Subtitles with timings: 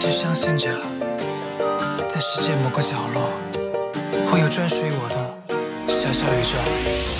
[0.00, 0.70] 信着，
[2.08, 3.30] 在世界某个角落，
[4.26, 5.16] 会有专属于我的
[5.86, 6.56] 小小宇宙。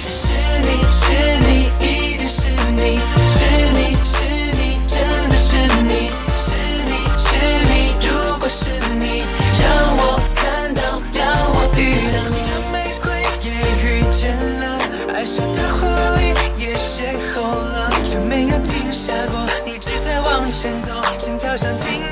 [0.09, 0.33] 是
[0.63, 1.01] 你是
[1.45, 3.39] 你，一定是你，是
[3.77, 4.17] 你是
[4.57, 4.99] 你，真
[5.29, 6.09] 的是你，
[6.41, 6.49] 是
[6.87, 7.29] 你是
[7.69, 7.73] 你，
[8.07, 8.09] 如
[8.39, 9.25] 果是你，
[9.61, 10.81] 让我看到，
[11.13, 11.21] 让
[11.53, 11.79] 我遇
[12.15, 12.39] 到你。
[12.49, 13.05] 的玫瑰
[13.45, 13.49] 也
[13.85, 14.65] 遇见了，
[15.15, 15.87] 爱上的狐
[16.17, 16.19] 狸
[16.59, 22.03] 也邂逅了，却没有停下过，一直在往前走，心跳像听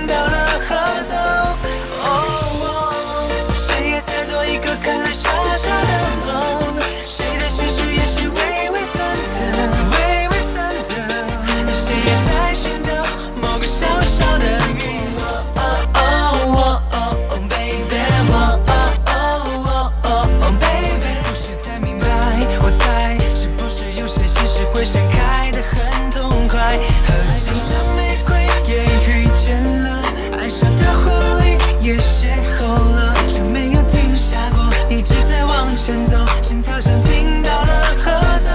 [24.79, 26.61] 会盛开的很痛快？
[26.61, 27.13] 和
[27.51, 30.03] 你的玫瑰也遇见了，
[30.39, 31.11] 爱上的狐
[31.43, 38.13] 狸也邂逅了，却没有停下过，一直在往前走，心跳像听到了合
[38.47, 38.51] 奏。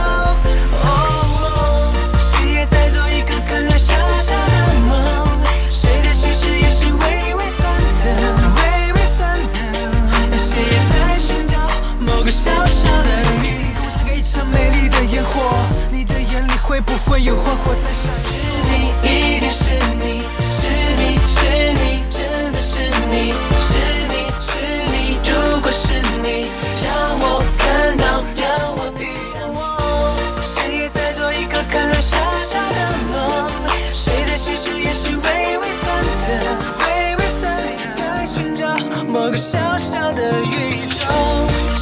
[0.79, 5.03] 哦，谁也在做一个看来傻傻的梦，
[5.73, 7.67] 谁的心事也是微微酸
[7.99, 8.03] 的，
[8.55, 9.19] 微微酸
[10.31, 11.57] 的，谁也在寻找
[11.99, 13.09] 某个小小的
[13.41, 15.41] 你，共是一场美丽的烟火，
[16.73, 18.33] 会不会有花火在闪是
[18.67, 19.69] 你一定是
[20.01, 20.23] 你？
[20.49, 20.65] 是
[20.97, 21.37] 你是
[21.71, 22.79] 你真的是
[23.11, 23.31] 你。
[23.61, 23.77] 是
[24.09, 24.49] 你是
[24.91, 26.49] 你如果是你
[26.83, 29.77] 让我看到让我遇到我
[30.41, 33.51] 谁也在做一个看来傻傻的梦
[33.93, 35.85] 谁的心事也是微微酸
[36.23, 36.27] 的
[36.79, 41.72] 微微酸的在寻找某个小小的宇宙。